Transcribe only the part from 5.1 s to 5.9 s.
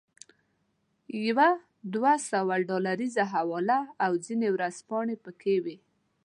پکې وې.